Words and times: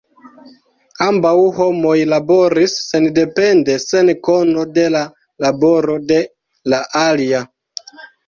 Ambaŭ 1.07 1.33
homoj 1.57 1.97
laboris 2.13 2.73
sendepende 2.85 3.75
sen 3.83 4.11
kono 4.29 4.65
de 4.79 4.87
la 4.95 5.03
laboro 5.47 5.99
de 6.13 6.19
la 6.75 6.81
alia. 7.05 7.43